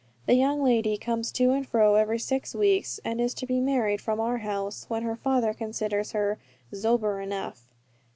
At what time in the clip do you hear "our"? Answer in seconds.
4.19-4.39